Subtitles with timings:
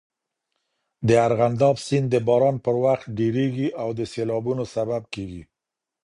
[1.07, 5.43] د ارغنداب سیند د باران پر وخت ډېریږي او د سیلابونو سبب کېږي.